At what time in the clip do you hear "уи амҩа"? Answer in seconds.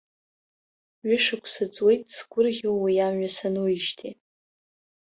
2.81-3.29